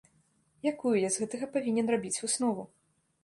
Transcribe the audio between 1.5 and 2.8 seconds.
павінен рабіць выснову?